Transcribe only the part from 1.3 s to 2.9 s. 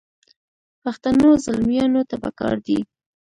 زلمیانو ته پکار دي.